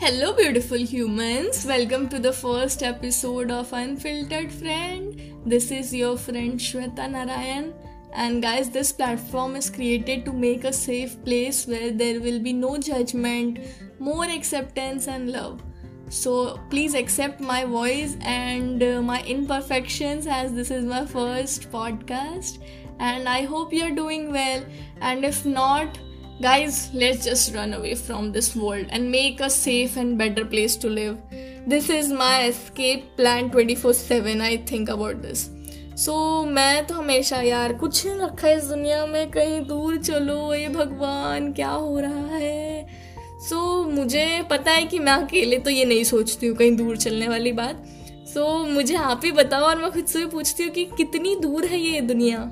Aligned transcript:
Hello, 0.00 0.32
beautiful 0.32 0.78
humans. 0.78 1.66
Welcome 1.66 2.08
to 2.10 2.20
the 2.20 2.32
first 2.32 2.84
episode 2.84 3.50
of 3.50 3.72
Unfiltered 3.72 4.52
Friend. 4.52 5.20
This 5.44 5.72
is 5.72 5.92
your 5.92 6.16
friend 6.16 6.52
Shweta 6.56 7.10
Narayan. 7.10 7.74
And 8.12 8.40
guys, 8.40 8.70
this 8.70 8.92
platform 8.92 9.56
is 9.56 9.68
created 9.68 10.24
to 10.26 10.32
make 10.32 10.62
a 10.62 10.72
safe 10.72 11.16
place 11.24 11.66
where 11.66 11.90
there 11.90 12.20
will 12.20 12.38
be 12.38 12.52
no 12.52 12.78
judgment, 12.78 13.58
more 13.98 14.24
acceptance, 14.26 15.08
and 15.08 15.32
love. 15.32 15.60
So 16.10 16.60
please 16.70 16.94
accept 16.94 17.40
my 17.40 17.64
voice 17.64 18.16
and 18.20 18.80
uh, 18.80 19.02
my 19.02 19.24
imperfections 19.24 20.28
as 20.28 20.54
this 20.54 20.70
is 20.70 20.84
my 20.84 21.06
first 21.06 21.72
podcast. 21.72 22.62
And 23.00 23.28
I 23.28 23.42
hope 23.46 23.72
you're 23.72 23.96
doing 23.96 24.30
well. 24.30 24.64
And 25.00 25.24
if 25.24 25.44
not, 25.44 25.98
Guys, 26.40 26.90
let's 26.94 27.24
just 27.24 27.52
run 27.52 27.72
away 27.72 27.96
from 27.96 28.30
this 28.30 28.54
world 28.54 28.86
and 28.90 29.10
make 29.10 29.40
a 29.40 29.50
safe 29.50 29.96
and 29.96 30.16
better 30.16 30.44
place 30.44 30.76
to 30.76 30.88
live. 30.88 31.16
This 31.66 31.90
is 31.90 32.12
my 32.12 32.44
escape 32.44 33.16
plan 33.16 33.50
24 33.50 33.92
7. 33.92 34.40
I 34.40 34.58
think 34.58 34.88
about 34.88 35.20
this. 35.20 35.48
So 35.96 36.12
so, 36.12 36.46
मैं 36.48 36.86
तो 36.86 36.94
हमेशा 36.94 37.40
यार 37.42 37.72
कुछ 37.78 38.04
नहीं 38.06 38.18
रखा 38.18 38.46
है 38.48 38.56
इस 38.56 38.64
दुनिया 38.64 39.04
में 39.06 39.30
कहीं 39.30 39.60
दूर 39.66 39.96
चलो 39.98 40.54
ये 40.54 40.68
भगवान 40.68 41.52
क्या 41.52 41.70
हो 41.70 41.98
रहा 42.00 42.36
है 42.36 42.86
सो 43.48 43.56
so, 43.56 43.90
मुझे 43.94 44.26
पता 44.50 44.72
है 44.72 44.84
कि 44.86 44.98
मैं 44.98 45.12
अकेले 45.12 45.58
तो 45.58 45.70
ये 45.70 45.84
नहीं 45.84 46.04
सोचती 46.04 46.46
हूँ 46.46 46.56
कहीं 46.56 46.76
दूर 46.76 46.96
चलने 46.96 47.28
वाली 47.28 47.52
बात 47.52 47.84
सो 48.34 48.46
so, 48.46 48.70
मुझे 48.74 48.94
आप 48.94 49.20
ही 49.24 49.32
बताओ 49.32 49.64
और 49.64 49.82
मैं 49.82 49.90
खुद 49.92 50.06
से 50.06 50.18
भी 50.18 50.30
पूछती 50.30 50.62
हूँ 50.62 50.72
कि 50.72 50.84
कितनी 50.96 51.36
दूर 51.42 51.64
है 51.64 51.80
ये 51.80 52.00
दुनिया 52.00 52.48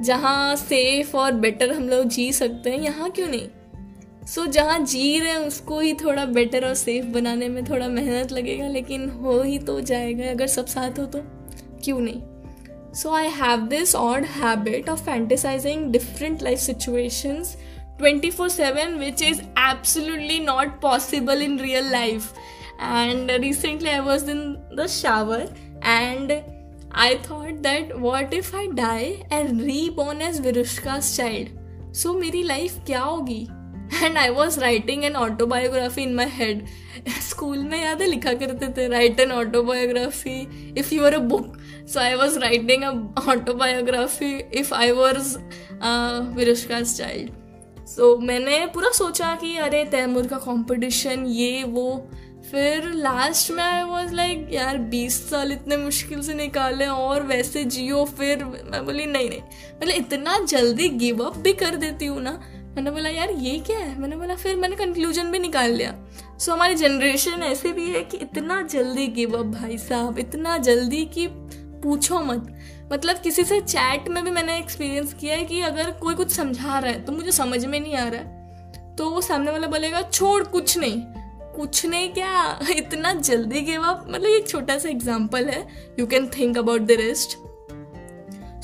जहाँ 0.00 0.56
सेफ़ 0.56 1.16
और 1.16 1.32
बेटर 1.32 1.72
हम 1.72 1.88
लोग 1.88 2.04
जी 2.04 2.32
सकते 2.32 2.70
हैं 2.70 2.78
यहाँ 2.78 3.10
क्यों 3.10 3.28
नहीं? 3.28 3.48
सो 4.26 4.44
so, 4.44 4.50
जहाँ 4.50 4.78
जी 4.78 5.18
रहे 5.18 5.28
हैं 5.28 5.38
उसको 5.38 5.80
ही 5.80 5.92
थोड़ा 5.92 6.24
बेटर 6.24 6.64
और 6.64 6.74
सेफ़ 6.74 7.06
बनाने 7.06 7.48
में 7.48 7.64
थोड़ा 7.64 7.88
मेहनत 7.88 8.32
लगेगा 8.32 8.68
लेकिन 8.68 9.10
हो 9.10 9.42
ही 9.42 9.58
तो 9.58 9.80
जाएगा 9.80 10.30
अगर 10.30 10.46
सब 10.46 10.66
साथ 10.66 10.98
हो 10.98 11.06
तो। 11.06 11.18
क्यों 11.84 12.00
नहीं? 12.00 12.22
So 12.94 13.14
I 13.14 13.28
have 13.28 13.60
this 13.60 13.94
odd 13.94 14.24
habit 14.24 14.88
of 14.88 15.00
fantasizing 15.00 15.92
different 15.92 16.42
life 16.42 16.58
situations 16.58 17.56
24/7 18.02 18.94
which 18.98 19.22
is 19.22 19.38
absolutely 19.68 20.36
not 20.46 20.68
possible 20.84 21.42
in 21.46 21.58
real 21.58 21.88
life. 21.92 22.22
And 22.82 23.32
recently 23.44 23.90
i 23.90 24.00
was 24.06 24.22
in 24.34 24.40
the 24.78 24.86
shower 24.86 25.40
and 25.86 26.30
I 26.94 27.14
thought 27.14 27.50
that 27.50 27.92
what 27.96 28.34
if 28.34 28.56
I 28.56 28.66
die 28.66 29.04
and 29.32 29.62
reborn 29.90 30.22
as 30.22 30.40
Virushka 30.40 30.98
child 30.98 31.92
so 31.94 32.12
मेरी 32.12 32.42
life 32.42 32.78
क्या 32.86 33.00
होगी? 33.00 33.48
And 34.04 34.18
I 34.18 34.28
was 34.28 34.60
writing 34.60 35.04
an 35.04 35.12
autobiography 35.12 36.02
in 36.02 36.14
my 36.14 36.26
head 36.28 36.66
school 37.08 37.58
में 37.58 37.84
याद 37.84 38.02
लिखा 38.02 38.32
करते 38.32 38.68
थे 38.68 38.88
write 38.88 39.20
an 39.20 39.32
autobiography 39.32 40.40
if 40.78 40.94
you're 40.94 41.14
a 41.14 41.18
book 41.18 41.58
so 41.88 42.00
I 42.00 42.14
was 42.14 42.38
writing 42.38 42.82
autobiography 43.28 44.38
if 44.54 44.74
I 44.74 44.90
was 44.90 45.36
Virushka 46.36 46.80
child 46.80 47.30
सो 47.86 48.16
मैंने 48.18 48.66
पूरा 48.66 48.90
सोचा 48.90 49.34
कि 49.34 49.56
अरे 49.56 49.84
तैमूर 49.84 50.26
का 50.26 50.38
कॉम्पिटिशन 50.38 51.26
ये, 51.26 51.62
वो 51.62 52.10
फिर 52.50 52.84
लास्ट 52.84 53.50
में 53.50 53.62
आई 53.64 53.82
वॉज़ 53.82 54.14
लाइक 54.14 54.48
यार 54.52 54.78
बीस 54.78 55.30
साल 55.30 55.52
इतने 55.52 55.76
मुश्किल 55.76 56.22
से 56.22 56.34
निकाले 56.34 56.86
और 56.86 57.22
वैसे 57.22 57.64
जियो 57.64 58.04
फिर 58.04 58.44
मैं 58.44 58.84
बोली 58.84 59.06
नहीं 59.06 59.28
नहीं। 59.28 59.40
मतलब 59.76 59.94
इतना 59.94 60.38
जल्दी 60.38 60.88
गिव 60.88 61.22
अप 61.24 61.36
भी 61.36 61.52
कर 61.52 61.76
देती 61.76 62.06
हूँ 62.06 62.20
ना? 62.22 62.32
मैंने 62.76 62.90
बोला 62.90 63.08
यार 63.08 63.30
ये 63.30 63.58
क्या 63.58 63.78
है? 63.78 63.98
मैंने 64.00 64.16
बोला 64.16 64.34
फिर 64.34 64.56
मैंने 64.56 64.76
कंक्लूजन 64.76 65.30
भी 65.30 65.38
निकाल 65.38 65.70
लिया। 65.70 65.94
सो 66.38 66.44
so, 66.44 66.56
हमारी 66.56 66.74
जनरेशन 66.74 67.42
ऐसे 67.42 67.72
भी 67.72 67.90
है 67.90 68.02
कि 68.04 68.16
इतना 68.16 68.60
जल्दी 68.62 69.06
गिव 69.06 69.38
अप 69.38 69.46
भाई 69.46 69.78
साहब 69.78 70.18
इतना 70.18 70.56
जल्दी 70.58 71.04
कि 71.04 71.26
पूछो 71.82 72.20
मत। 72.20 72.52
मतलब 72.92 73.16
किसी 73.16 73.44
से 73.44 73.60
चैट 73.60 74.08
में 74.08 74.24
भी 74.24 74.30
मैंने 74.30 74.58
एक्सपीरियंस 74.58 75.14
किया 75.14 75.36
है 75.36 75.44
कि 75.44 75.60
अगर 75.60 75.90
कोई 75.90 76.14
कुछ 76.14 76.32
समझा 76.32 76.78
रहा 76.78 76.90
है 76.90 77.04
तो 77.04 77.12
मुझे 77.12 77.32
समझ 77.32 77.64
में 77.64 77.80
नहीं 77.80 77.94
आ 77.94 78.08
रहा 78.08 78.20
है। 78.20 78.96
तो 78.96 79.10
वो 79.10 79.20
सामने 79.20 79.50
वाला 79.50 79.66
बोलेगा 79.66 80.02
छोड़ 80.02 80.42
कुछ 80.44 80.78
नहीं। 80.78 81.02
कुछ 81.56 81.84
नहीं 81.86 82.08
क्या? 82.12 82.58
इतना 82.70 83.12
जल्दी 83.12 83.60
गिव 83.60 83.82
अप 83.82 84.04
मतलब 84.08 84.30
एक 84.30 84.48
छोटा 84.48 84.78
सा 84.78 84.88
एग्ज़ाम्पल 84.88 85.48
है। 85.48 85.66
You 85.98 86.06
can 86.06 86.26
think 86.28 86.58
about 86.58 86.80
the 86.80 86.96
rest 87.00 87.38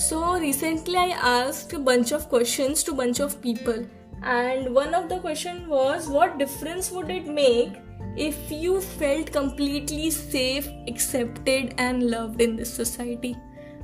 so 0.01 0.37
recently 0.39 0.97
I 0.97 1.11
ask 1.25 1.75
bunch 1.81 2.13
of 2.13 2.29
question 2.31 2.75
to 2.87 2.93
bunch 2.93 3.21
of 3.21 3.37
people 3.37 3.87
and 4.27 4.69
one 4.69 4.95
of 4.95 5.07
the 5.07 5.21
question 5.23 5.65
was 5.69 6.11
what 6.11 6.37
difference 6.37 6.91
would 6.93 7.11
it 7.11 7.29
make 7.29 7.83
if 8.19 8.53
you 8.55 8.79
felt 8.81 9.29
completely 9.29 10.11
safe 10.11 10.69
accepted 10.89 11.75
and 11.81 12.03
loved 12.03 12.41
in 12.41 12.57
this 12.57 12.77
society 12.77 13.35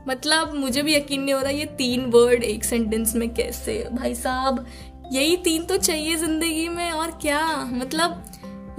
मतलब 0.08 0.54
मुझे 0.54 0.82
भी 0.82 0.94
यकीन 0.94 1.22
नहीं 1.22 1.34
हो 1.34 1.40
रहा 1.40 1.50
ये 1.50 1.64
तीन 1.78 2.04
word 2.04 2.44
एक 2.44 2.64
सेंटेंस 2.64 3.14
में 3.14 3.28
कैसे? 3.34 3.74
भाई 3.92 4.14
साहब, 4.14 4.64
यही 5.12 5.36
तीन 5.36 5.64
तो 5.64 5.76
चाहिए 5.76 6.16
ज़िंदगी 6.16 6.68
में, 6.68 6.90
और 6.90 7.10
क्या? 7.22 7.70
मतलब 7.72 8.24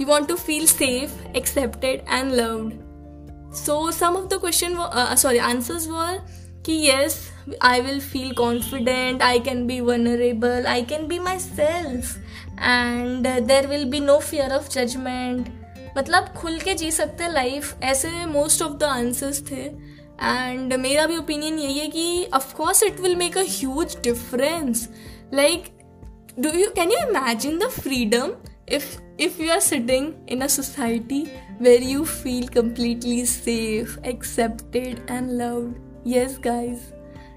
you 0.00 0.06
want 0.06 0.28
to 0.28 0.34
feel 0.36 0.66
safe 0.66 1.36
accepted 1.36 2.04
and 2.10 2.32
loved 2.32 3.54
so 3.54 3.90
some 3.90 4.16
of 4.16 4.26
the 4.26 4.34
question 4.34 4.76
sorry 5.16 5.38
answers 5.38 5.88
were 5.88 6.18
कि 6.66 6.72
yes 6.72 7.30
I 7.62 7.80
will 7.80 8.00
feel 8.00 8.32
confident 8.32 9.22
I 9.22 9.40
can 9.40 9.66
be 9.66 9.80
vulnerable 9.80 10.66
I 10.66 10.82
can 10.82 11.06
be 11.06 11.18
my 11.18 11.38
self 11.38 12.16
and 12.60 13.26
there 13.46 13.66
will 13.66 13.84
be 13.84 14.00
no 14.00 14.18
fear 14.18 14.52
of 14.52 14.70
judgment 14.70 15.48
मतलब 15.98 16.24
खुल 16.36 16.58
के 16.58 16.74
जी 16.74 16.90
सकते 16.90 17.32
life 17.32 17.74
ऐसे 17.82 18.26
most 18.26 18.62
of 18.62 18.72
the 18.72 18.82
answers 18.82 19.50
थे. 19.50 19.94
And 20.22 20.74
मेरा 20.74 21.06
भी 21.06 21.16
ओपिनियन 21.16 21.58
यही 21.58 21.78
है 21.78 21.86
कि 21.86 22.26
of course 22.34 22.82
it 22.82 23.00
will 23.00 23.16
make 23.16 23.38
a 23.38 23.42
huge 23.48 23.96
difference 24.02 24.88
like 25.34 25.64
do 26.38 26.50
you 26.50 26.66
can 26.70 26.90
you 26.90 26.98
imagine 26.98 27.58
the 27.58 27.68
freedom 27.68 28.32
if 28.66 28.98
if 29.18 29.38
you 29.38 29.50
are 29.50 29.60
sitting 29.60 30.14
in 30.26 30.42
a 30.42 30.48
society 30.48 31.28
where 31.58 31.80
you 31.80 32.04
feel 32.04 32.48
completely 32.48 33.24
safe 33.24 33.98
accepted 34.04 35.02
and 35.08 35.38
loved 35.38 35.78
yes 36.04 36.38
guys 36.38 36.92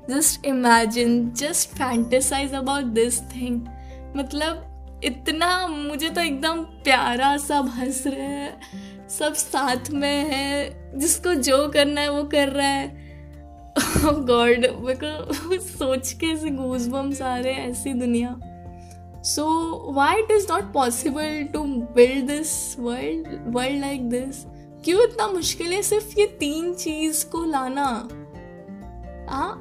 just 0.10 0.46
imagine 0.46 1.34
just 1.36 1.76
fantasize 1.76 2.54
about 2.54 2.94
this 2.94 3.20
thing 3.34 3.68
मतलब 4.16 5.02
इतना 5.04 5.68
मुझे 5.68 6.10
तो 6.10 6.22
एकदम 6.22 6.64
प्यारा 6.84 7.36
सब 7.38 7.68
हंस 7.70 8.04
रहे 8.08 8.28
हैं 8.28 9.08
सब 9.10 9.34
साथ 9.34 9.90
में 9.92 10.30
है 10.32 11.00
जिसको 11.00 11.34
जो 11.34 11.68
करना 11.68 12.02
है 12.02 12.10
वो 12.12 12.24
कर 12.24 12.48
रहा 12.48 12.68
है 12.68 13.06
गॉड 14.06 14.66
oh 14.66 14.82
मेरे 14.86 15.00
को 15.04 15.60
सोच 15.60 16.12
के 16.14 16.32
ऐसे 16.34 16.50
गूज 16.50 16.88
बम्स 16.88 17.22
आ 17.22 17.38
रहे 17.38 17.54
हैं 17.54 17.70
ऐसी 17.70 17.94
दुनिया 17.94 18.40
so, 19.30 19.46
why 19.98 20.12
it 20.20 20.32
is 20.32 20.48
not 20.50 20.72
possible 20.74 21.48
to 21.54 21.62
build 21.96 22.28
this 22.28 22.52
world 22.78 23.28
world 23.56 23.82
like 23.82 24.06
this? 24.14 24.46
क्यों 24.86 25.04
इतना 25.04 25.28
मुश्किल 25.28 25.74
है 25.74 25.82
सिर्फ़ 25.82 26.20
ये 26.20 26.26
तीन 26.40 26.74
चीज़ 26.74 27.26
को 27.26 27.44
लाना? 27.46 27.88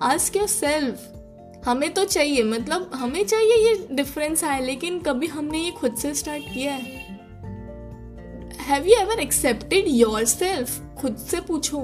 आस्क 0.03 0.37
योर 0.37 0.47
सेल्फ 0.49 1.12
हमें 1.66 1.93
तो 1.94 2.05
चाहिए 2.05 2.43
मतलब 2.43 2.91
हमें 2.94 3.25
चाहिए 3.25 3.56
ये 3.56 3.87
डिफरेंस 3.93 4.44
आए, 4.44 4.60
लेकिन 4.60 5.00
कभी 5.00 5.26
हमने 5.26 5.59
ये 5.59 5.71
खुद 5.71 5.94
से 5.94 6.15
स्टार्ट 6.15 6.43
किया 6.55 6.72
है। 6.72 7.05
Have 8.60 8.87
you 8.87 8.97
ever 9.00 9.21
accepted 9.21 9.84
your 9.88 10.25
self 10.25 10.81
खुद 10.99 11.16
से 11.16 11.41
पूछो। 11.41 11.81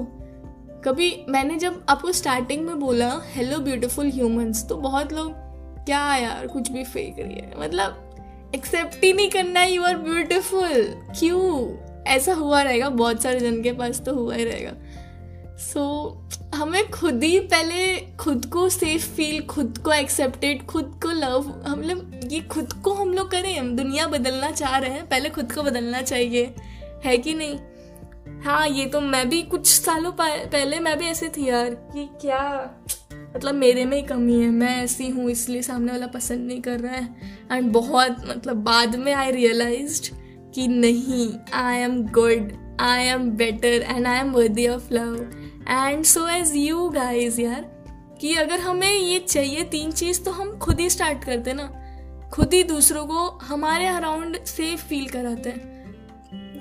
कभी 0.85 1.25
मैंने 1.29 1.55
जब 1.59 1.85
आपको 1.89 2.11
स्टार्टिंग 2.11 2.65
में 2.65 2.79
बोला 2.79 3.11
हेलो 3.33 3.59
ब्यूटिफुल 3.59 4.11
ह्यूमंस 4.11 4.67
तो 4.69 4.77
बहुत 4.77 5.13
लोग 5.13 5.52
क्या 5.85 6.15
यार 6.15 6.47
कुछ 6.47 6.71
भी 6.71 6.83
फेक 6.83 7.15
रही 7.19 7.33
है। 7.33 7.53
मतलब 7.59 8.51
एक्सेप्ट 8.55 9.03
ही 9.03 9.13
नहीं 9.13 9.29
करना 9.29 9.63
यू 9.63 9.83
आर 9.83 9.97
ब्यूटिफुल 9.97 10.83
क्यों? 11.19 11.77
ऐसा 12.03 12.33
हुआ 12.33 12.61
रहेगा 12.61 12.89
बहुत 12.89 13.21
सारे 13.21 13.39
जन 13.39 13.61
के 13.61 13.71
पास 13.73 14.01
तो 14.01 14.15
हुआ 14.15 14.35
ही 14.35 14.43
रहेगा। 14.43 14.73
सो 15.57 15.83
so, 16.29 16.55
हमें 16.55 16.89
खुद 16.91 17.23
ही 17.23 17.39
पहले 17.39 17.97
खुद 18.15 18.45
को 18.45 18.69
सेफ़ 18.69 19.09
फील 19.09 19.41
खुद 19.45 19.77
को 19.77 19.91
एक्सेप्टेड 19.91 20.65
खुद 20.65 20.99
को 21.03 21.11
लव 21.11 21.63
हम 21.67 21.81
लोग 21.81 22.19
ये 22.33 22.39
खुद 22.39 22.73
को 22.73 22.93
हम 22.93 23.13
लोग 23.13 23.31
करें 23.31 23.59
हम 23.59 23.75
दुनिया 23.75 24.07
बदलना 24.07 24.51
चाह 24.51 24.77
रहे 24.77 24.89
हैं 24.89 25.07
पहले 25.09 25.29
खुद 25.29 25.51
को 25.51 25.63
बदलना 25.63 26.01
चाहिए 26.01 26.55
है 27.05 27.17
कि 27.17 27.33
नहीं? 27.33 27.59
हाँ 28.41 28.67
ये 28.67 28.85
तो 28.85 29.01
मैं 29.01 29.29
भी 29.29 29.41
कुछ 29.41 29.67
सालों 29.67 30.11
पहले 30.11 30.79
मैं 30.79 30.97
भी 30.97 31.05
ऐसे 31.05 31.29
थी 31.29 31.47
यार 31.49 31.69
कि 31.69 32.09
क्या 32.21 32.39
मतलब 33.35 33.55
मेरे 33.55 33.85
में 33.85 33.95
ही 33.97 34.03
कमी 34.03 34.39
है। 34.41 34.49
मैं 34.49 34.75
ऐसी 34.83 35.09
हूँ, 35.09 35.29
इसलिए 35.31 35.61
सामने 35.61 35.91
वाला 35.91 36.07
पसंद 36.07 36.47
नहीं 36.47 36.61
कर 36.61 36.79
रहा 36.79 36.93
है। 36.93 37.09
एंड 37.51 37.71
बहुत 37.73 38.25
मतलब 38.27 38.63
बाद 38.63 38.95
में 38.95 39.13
आई 39.13 39.31
रियलाइज़ 39.31 40.09
कि 40.55 40.67
नहीं 40.67 41.31
I 41.55 41.77
am 41.77 42.01
good 42.09 42.51
I 42.81 43.03
am 43.03 43.29
better 43.31 43.81
and 43.83 44.07
I 44.07 44.19
am 44.19 44.31
worthy 44.31 44.67
of 44.67 44.93
love 44.93 45.15
and 45.69 46.03
so 46.05 46.27
as 46.29 46.55
you 46.55 46.89
guys 46.89 47.41
यार, 47.41 47.61
कि 48.21 48.33
अगर 48.35 48.59
हमें 48.59 48.91
ये 48.91 49.19
चाहिए 49.19 49.63
तीन 49.63 49.91
चीज़ 49.91 50.23
तो 50.23 50.31
हम 50.31 50.57
खुद 50.57 50.79
ही 50.79 50.89
स्टार्ट 50.89 51.23
करते 51.25 51.53
ना। 51.53 51.71
खुद 52.33 52.53
ही 52.53 52.63
दूसरों 52.63 53.05
को 53.05 53.27
हमारे 53.43 53.87
अराउंड 53.87 54.43
सेफ़ 54.45 54.85
फील 54.85 55.07
कराते 55.09 55.49
हैं। 55.49 55.72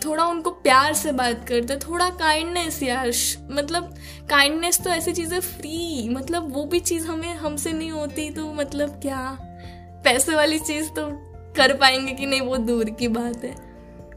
थोड़ा 0.05 0.25
उनको 0.25 0.51
प्यार 0.51 0.95
से 0.95 1.13
बात 1.13 1.49
करते 1.49 1.77
थोड़ा 1.77 2.09
काइंडनेस 2.09 2.83
यार। 2.83 3.11
मतलब 3.51 3.95
काइंडनेस 4.31 4.81
तो 4.81 4.91
ऐसी 4.91 5.13
चीज़ 5.13 5.35
फ्री 5.35 6.09
मतलब 6.09 6.55
वो 6.55 6.65
भी 6.65 6.81
चीज़ 6.81 7.07
हमें 7.07 7.35
हमसे 7.35 7.73
नहीं 7.73 7.91
होती 7.91 8.31
तो 8.31 8.53
मतलब 8.53 8.89
क्या? 8.91 9.39
पैसे 10.05 10.35
वाली 10.35 10.59
चीज़ 10.59 10.89
तो 10.89 11.09
कर 11.57 11.75
पाएँगे 11.75 12.13
कि 12.13 12.27
नहीं 12.27 12.41
वो 12.41 12.57
दूर 12.57 12.91
की 12.91 13.09
बात 13.09 13.45
है। 13.45 13.57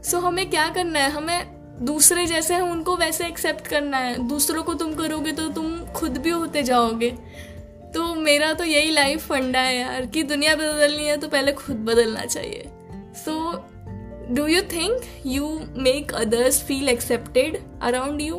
सो 0.02 0.16
so, 0.16 0.24
हमें 0.24 0.50
क्या 0.50 0.68
करना 0.68 0.98
है? 0.98 1.10
हमें 1.10 1.56
दूसरे 1.84 2.26
जैसे 2.26 2.54
हैं 2.54 2.60
उनको 2.60 2.96
वैसे 2.96 3.26
एक्सेप्ट 3.26 3.66
करना 3.66 3.96
है। 3.96 4.28
दूसरों 4.28 4.62
को 4.62 4.74
तुम 4.74 4.94
करोगे 4.94 5.32
तो 5.32 5.48
तुम 5.48 5.86
खुद 5.86 6.18
भी 6.18 6.30
होते 6.30 6.62
जाओगे। 6.62 7.10
तो 7.94 8.14
मेरा 8.14 8.52
तो 8.52 8.64
यही 8.64 8.90
लाइफ 8.90 9.26
फंडा 9.28 9.60
है 9.60 9.76
यार 9.76 10.06
कि 10.06 10.22
दुनिया 10.22 10.54
बदलनी 10.54 11.04
है 11.04 11.16
तो 11.16 11.28
पहले 11.28 11.52
खुद 11.52 11.76
बदलना 11.76 12.24
चाहिए। 12.24 12.70
Do 14.30 14.46
you 14.46 14.62
think 14.62 15.02
you 15.26 15.60
make 15.76 16.12
others 16.12 16.62
feel 16.62 16.88
accepted 16.88 17.60
around 17.82 18.20
you 18.20 18.36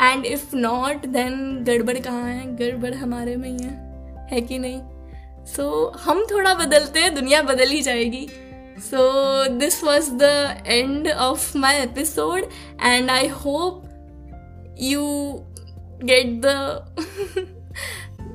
and 0.00 0.26
if 0.26 0.56
not 0.56 1.06
then 1.06 1.64
गड़बड़ 1.64 1.98
कहाँ 1.98 2.30
है? 2.30 2.56
गड़बड़ 2.56 2.94
हमारे 2.94 3.36
में 3.36 3.48
ही 3.48 3.64
है। 3.64 3.86
है 4.32 4.40
कि 4.40 4.58
नहीं? 4.58 4.80
सो 5.44 5.92
so, 5.94 6.00
हम 6.00 6.26
थोड़ा 6.30 6.54
बदलते 6.54 7.00
हैं 7.00 7.14
दुनिया 7.14 7.42
बदल 7.42 7.68
ही 7.68 7.82
जाएगी। 7.82 8.28
So 8.78 8.98
this 9.48 9.84
was 9.84 10.10
the 10.10 10.22
end 10.66 11.08
of 11.08 11.58
my 11.58 11.76
episode 11.76 12.48
and 12.82 13.10
I 13.10 13.26
hope 13.26 13.82
you 14.80 15.04
get 16.04 16.26
the 16.26 16.82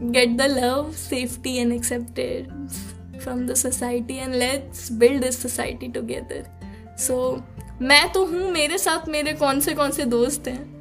get 0.01 0.31
the 0.37 0.47
love 0.47 0.87
safety 0.99 1.51
and 1.63 1.73
acceptance 1.73 2.77
from 3.23 3.41
the 3.47 3.55
society 3.55 4.15
and 4.17 4.35
let's 4.35 4.89
build 5.01 5.21
this 5.21 5.37
society 5.45 5.89
together. 5.97 6.60
So 7.07 7.37
so, 7.37 7.81
मैं 7.81 8.11
तो 8.11 8.25
हूँ 8.25 8.51
मेरे 8.51 8.77
साथ 8.77 9.09
मेरे 9.09 9.33
कौन 9.33 9.59
से 9.59 9.73
कौन 9.73 9.91
से 9.91 10.05
दोस्त 10.05 10.47
हैं? 10.47 10.71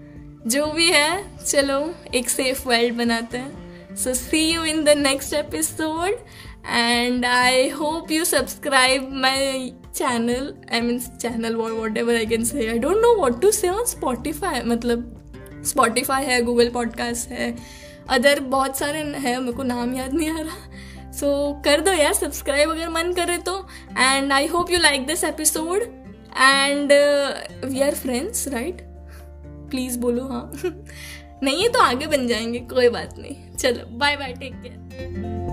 जो 0.47 0.67
भी 0.67 0.91
है 0.91 1.39
चलो 1.47 1.95
एक 2.15 2.31
सेफ़ 2.31 2.69
वर्ल्ड 2.69 2.95
बनाते 2.95 3.39
हैं। 3.39 3.97
So 3.97 4.15
see 4.15 4.53
you 4.53 4.65
in 4.65 4.85
the 4.85 4.89
next 4.89 5.35
episode 5.35 6.11
and 6.71 7.25
I 7.27 7.69
hope 7.69 8.11
you 8.11 8.25
subscribe 8.25 9.13
my 9.13 9.73
channel 9.95 10.55
I 10.73 10.81
mean 10.81 10.99
channel 10.99 11.55
whatever 11.97 12.15
I 12.15 12.27
can 12.27 12.45
say 12.45 12.69
I 12.69 12.79
don't 12.79 12.97
know 12.97 13.17
what 13.17 13.43
to 13.43 13.51
say 13.51 13.69
on 13.69 13.85
Spotify 13.85 14.61
मतलब 14.61 15.17
Spotify 15.67 16.25
है 16.25 16.43
Google 16.43 16.69
podcast 16.69 17.29
है 17.29 17.57
other 18.09 18.41
बहुत 18.41 18.79
सारे 18.79 18.99
हैं 18.99 19.39
मेरे 19.39 19.53
को 19.53 19.63
नाम 19.63 19.95
याद 19.95 20.15
नहीं 20.15 20.31
आ 20.31 20.41
रहा। 20.41 21.13
सो 21.13 21.57
so, 21.59 21.65
कर 21.65 21.81
दो 21.81 21.93
यार 21.93 22.13
सब्सक्राइब 22.13 22.71
अगर 22.71 22.89
मन 22.89 23.13
करे 23.13 23.39
तो। 23.39 23.69
And 23.99 24.33
I 24.33 24.47
hope 24.47 24.71
you 24.71 24.79
like 24.79 25.07
this 25.07 25.25
episode 25.25 26.00
and 26.37 26.93
we 27.65 27.81
are 27.81 27.95
friends 27.95 28.47
right 28.49 28.83
please 29.71 29.99
बोलो 29.99 30.27
हाँ 30.29 30.51
नहीं 31.43 31.63
है 31.63 31.69
तो 31.69 31.79
आगे 31.79 32.07
बन 32.07 32.27
जाएँगे 32.27 32.59
कोई 32.71 32.89
बात 32.89 33.19
नहीं 33.19 33.57
चलो 33.57 33.87
बाय 33.99 34.17
बाय 34.17 34.33
टेक 34.33 34.55
केयर 34.63 35.50